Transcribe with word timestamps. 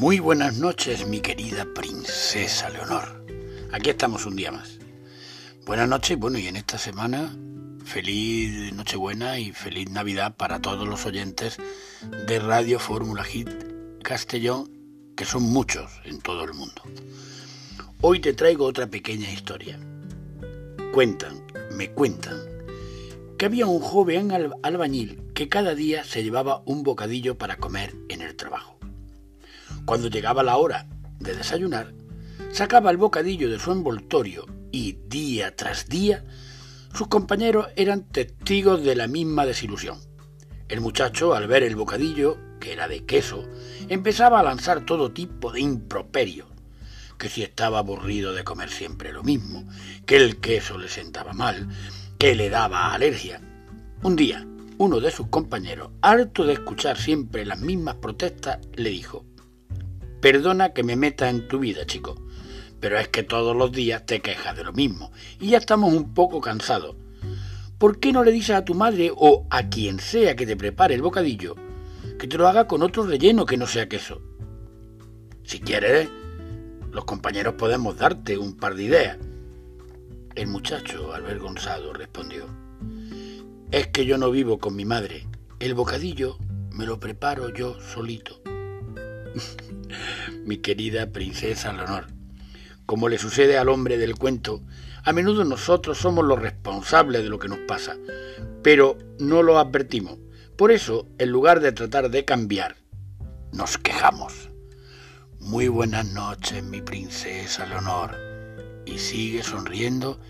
Muy 0.00 0.18
buenas 0.18 0.56
noches, 0.56 1.06
mi 1.06 1.20
querida 1.20 1.66
princesa 1.74 2.70
Leonor. 2.70 3.22
Aquí 3.70 3.90
estamos 3.90 4.24
un 4.24 4.34
día 4.34 4.50
más. 4.50 4.78
Buenas 5.66 5.90
noches, 5.90 6.18
bueno, 6.18 6.38
y 6.38 6.46
en 6.46 6.56
esta 6.56 6.78
semana, 6.78 7.36
feliz 7.84 8.72
Nochebuena 8.72 9.38
y 9.38 9.52
feliz 9.52 9.90
Navidad 9.90 10.34
para 10.34 10.62
todos 10.62 10.88
los 10.88 11.04
oyentes 11.04 11.58
de 12.26 12.38
Radio 12.38 12.78
Fórmula 12.78 13.24
Hit 13.24 13.50
Castellón, 14.02 14.72
que 15.18 15.26
son 15.26 15.42
muchos 15.42 15.90
en 16.06 16.18
todo 16.22 16.44
el 16.44 16.54
mundo. 16.54 16.80
Hoy 18.00 18.20
te 18.20 18.32
traigo 18.32 18.64
otra 18.64 18.86
pequeña 18.86 19.30
historia. 19.30 19.78
Cuentan, 20.94 21.44
me 21.72 21.90
cuentan, 21.90 22.38
que 23.36 23.44
había 23.44 23.66
un 23.66 23.80
joven 23.80 24.32
albañil 24.62 25.20
que 25.34 25.50
cada 25.50 25.74
día 25.74 26.04
se 26.04 26.22
llevaba 26.22 26.62
un 26.64 26.84
bocadillo 26.84 27.36
para 27.36 27.58
comer 27.58 27.94
en 28.08 28.22
el 28.22 28.34
trabajo. 28.34 28.79
Cuando 29.90 30.06
llegaba 30.06 30.44
la 30.44 30.56
hora 30.56 30.86
de 31.18 31.34
desayunar, 31.34 31.92
sacaba 32.52 32.92
el 32.92 32.96
bocadillo 32.96 33.50
de 33.50 33.58
su 33.58 33.72
envoltorio 33.72 34.46
y 34.70 34.98
día 35.08 35.56
tras 35.56 35.88
día 35.88 36.24
sus 36.94 37.08
compañeros 37.08 37.66
eran 37.74 38.04
testigos 38.04 38.84
de 38.84 38.94
la 38.94 39.08
misma 39.08 39.46
desilusión. 39.46 39.98
El 40.68 40.80
muchacho, 40.80 41.34
al 41.34 41.48
ver 41.48 41.64
el 41.64 41.74
bocadillo, 41.74 42.38
que 42.60 42.72
era 42.72 42.86
de 42.86 43.04
queso, 43.04 43.48
empezaba 43.88 44.38
a 44.38 44.44
lanzar 44.44 44.86
todo 44.86 45.10
tipo 45.10 45.50
de 45.50 45.62
improperios, 45.62 46.46
que 47.18 47.28
si 47.28 47.42
estaba 47.42 47.80
aburrido 47.80 48.32
de 48.32 48.44
comer 48.44 48.70
siempre 48.70 49.12
lo 49.12 49.24
mismo, 49.24 49.66
que 50.06 50.18
el 50.18 50.38
queso 50.38 50.78
le 50.78 50.88
sentaba 50.88 51.32
mal, 51.32 51.66
que 52.16 52.36
le 52.36 52.48
daba 52.48 52.94
alergia. 52.94 53.40
Un 54.04 54.14
día, 54.14 54.46
uno 54.78 55.00
de 55.00 55.10
sus 55.10 55.26
compañeros, 55.26 55.90
harto 56.00 56.44
de 56.44 56.52
escuchar 56.52 56.96
siempre 56.96 57.44
las 57.44 57.58
mismas 57.58 57.96
protestas, 57.96 58.60
le 58.76 58.90
dijo, 58.90 59.24
Perdona 60.20 60.74
que 60.74 60.82
me 60.82 60.96
meta 60.96 61.30
en 61.30 61.48
tu 61.48 61.58
vida, 61.58 61.86
chico, 61.86 62.14
pero 62.78 62.98
es 62.98 63.08
que 63.08 63.22
todos 63.22 63.56
los 63.56 63.72
días 63.72 64.04
te 64.04 64.20
quejas 64.20 64.54
de 64.54 64.64
lo 64.64 64.72
mismo 64.72 65.12
y 65.40 65.48
ya 65.48 65.58
estamos 65.58 65.94
un 65.94 66.12
poco 66.12 66.42
cansados. 66.42 66.96
¿Por 67.78 67.98
qué 67.98 68.12
no 68.12 68.22
le 68.22 68.30
dices 68.30 68.56
a 68.56 68.64
tu 68.64 68.74
madre 68.74 69.10
o 69.16 69.46
a 69.48 69.70
quien 69.70 69.98
sea 69.98 70.36
que 70.36 70.44
te 70.44 70.56
prepare 70.56 70.94
el 70.94 71.00
bocadillo 71.00 71.56
que 72.18 72.26
te 72.26 72.36
lo 72.36 72.46
haga 72.46 72.68
con 72.68 72.82
otro 72.82 73.04
relleno 73.04 73.46
que 73.46 73.56
no 73.56 73.66
sea 73.66 73.88
queso? 73.88 74.20
Si 75.42 75.58
quieres, 75.60 76.10
los 76.92 77.06
compañeros 77.06 77.54
podemos 77.54 77.96
darte 77.96 78.36
un 78.36 78.56
par 78.56 78.74
de 78.74 78.82
ideas. 78.82 79.18
El 80.34 80.48
muchacho, 80.48 81.14
avergonzado, 81.14 81.94
respondió, 81.94 82.46
Es 83.70 83.86
que 83.86 84.04
yo 84.04 84.18
no 84.18 84.30
vivo 84.30 84.58
con 84.58 84.76
mi 84.76 84.84
madre. 84.84 85.26
El 85.58 85.72
bocadillo 85.72 86.36
me 86.72 86.84
lo 86.84 87.00
preparo 87.00 87.48
yo 87.48 87.80
solito. 87.80 88.42
mi 90.44 90.58
querida 90.58 91.10
princesa 91.12 91.72
Leonor. 91.72 92.06
Como 92.86 93.08
le 93.08 93.18
sucede 93.18 93.56
al 93.58 93.68
hombre 93.68 93.98
del 93.98 94.16
cuento, 94.16 94.62
a 95.04 95.12
menudo 95.12 95.44
nosotros 95.44 95.98
somos 95.98 96.24
los 96.24 96.40
responsables 96.40 97.22
de 97.22 97.28
lo 97.28 97.38
que 97.38 97.48
nos 97.48 97.60
pasa, 97.60 97.96
pero 98.62 98.98
no 99.18 99.42
lo 99.42 99.58
advertimos. 99.58 100.18
Por 100.56 100.72
eso, 100.72 101.08
en 101.18 101.30
lugar 101.30 101.60
de 101.60 101.72
tratar 101.72 102.10
de 102.10 102.24
cambiar, 102.24 102.76
nos 103.52 103.78
quejamos. 103.78 104.50
Muy 105.38 105.68
buenas 105.68 106.12
noches, 106.12 106.62
mi 106.62 106.82
princesa 106.82 107.64
Leonor, 107.66 108.16
y 108.84 108.98
sigue 108.98 109.42
sonriendo 109.42 110.20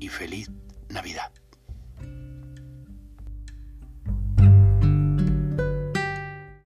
y 0.00 0.08
feliz 0.08 0.50
Navidad. 0.88 1.30